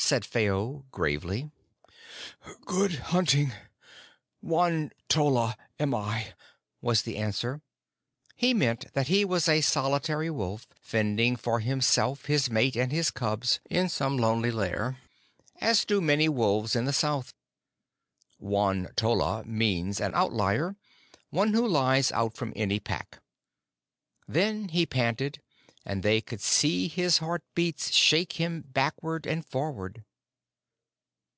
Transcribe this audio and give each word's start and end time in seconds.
said 0.00 0.24
Phao 0.24 0.84
gravely. 0.90 1.50
"Good 2.64 2.94
hunting! 3.12 3.52
Won 4.40 4.90
tolla 5.08 5.56
am 5.78 5.92
I," 5.94 6.34
was 6.80 7.02
the 7.02 7.18
answer. 7.18 7.60
He 8.34 8.54
meant 8.54 8.90
that 8.94 9.08
he 9.08 9.22
was 9.26 9.48
a 9.48 9.60
solitary 9.60 10.30
wolf, 10.30 10.66
fending 10.80 11.36
for 11.36 11.60
himself, 11.60 12.24
his 12.26 12.48
mate, 12.48 12.74
and 12.76 12.90
his 12.92 13.10
cubs 13.10 13.60
in 13.68 13.88
some 13.90 14.16
lonely 14.16 14.52
lair, 14.52 14.96
as 15.60 15.84
do 15.84 16.00
many 16.00 16.28
wolves 16.28 16.74
in 16.76 16.86
the 16.86 16.92
south. 16.94 17.34
Won 18.38 18.88
tolla 18.96 19.44
means 19.44 20.00
an 20.00 20.14
Outlier 20.14 20.76
one 21.30 21.52
who 21.52 21.66
lies 21.68 22.12
out 22.12 22.34
from 22.34 22.52
any 22.56 22.78
Pack. 22.80 23.20
Then 24.28 24.68
he 24.68 24.86
panted, 24.86 25.42
and 25.84 26.02
they 26.02 26.20
could 26.20 26.40
see 26.42 26.86
his 26.86 27.16
heart 27.16 27.42
beats 27.54 27.90
shake 27.94 28.34
him 28.34 28.60
backward 28.60 29.24
and 29.24 29.46
forward. 29.46 30.04